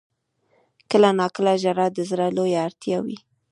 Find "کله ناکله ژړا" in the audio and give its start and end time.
0.89-1.87